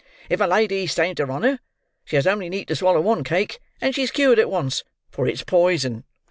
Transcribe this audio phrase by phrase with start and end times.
[0.31, 1.59] If a lady stains her honour,
[2.05, 6.05] she has only need to swallow one cake and she's cured at once—for it's poison.